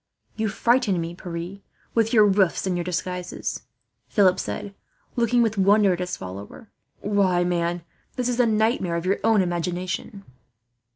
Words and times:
"You 0.35 0.49
frighten 0.49 0.99
me, 0.99 1.13
Pierre, 1.13 1.59
with 1.93 2.11
your 2.11 2.25
roofs 2.25 2.65
and 2.65 2.75
your 2.75 2.83
disguises," 2.83 3.61
Philip 4.07 4.39
said, 4.39 4.73
looking 5.15 5.43
with 5.43 5.59
wonder 5.59 5.93
at 5.93 5.99
his 5.99 6.17
follower. 6.17 6.71
"Why, 7.01 7.43
man, 7.43 7.83
this 8.15 8.27
is 8.27 8.39
a 8.39 8.47
nightmare 8.47 8.95
of 8.95 9.05
your 9.05 9.19
own 9.23 9.43
imagination." 9.43 10.25